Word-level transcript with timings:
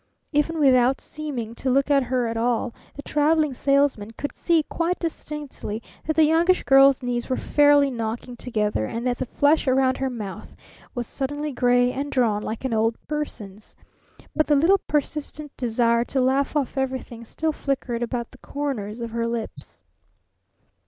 Even 0.31 0.57
without 0.59 0.99
seeming 0.99 1.53
to 1.53 1.69
look 1.69 1.91
at 1.91 2.01
her 2.01 2.25
at 2.25 2.35
all, 2.35 2.73
the 2.95 3.03
Traveling 3.03 3.53
Salesman 3.53 4.09
could 4.13 4.33
see 4.33 4.63
quite 4.63 4.97
distinctly 4.97 5.79
that 6.07 6.15
the 6.15 6.23
Youngish 6.23 6.63
Girl's 6.63 7.03
knees 7.03 7.29
were 7.29 7.37
fairly 7.37 7.91
knocking 7.91 8.35
together 8.35 8.85
and 8.87 9.05
that 9.05 9.19
the 9.19 9.27
flesh 9.27 9.67
around 9.67 9.99
her 9.99 10.09
mouth 10.09 10.55
was 10.95 11.05
suddenly 11.05 11.51
gray 11.51 11.91
and 11.91 12.11
drawn, 12.11 12.41
like 12.41 12.65
an 12.65 12.73
old 12.73 12.95
person's. 13.07 13.75
But 14.35 14.47
the 14.47 14.55
little 14.55 14.79
persistent 14.79 15.55
desire 15.55 16.03
to 16.05 16.19
laugh 16.19 16.55
off 16.55 16.79
everything 16.79 17.23
still 17.23 17.51
flickered 17.51 18.01
about 18.01 18.31
the 18.31 18.39
corners 18.39 19.01
of 19.01 19.11
her 19.11 19.27
lips. 19.27 19.83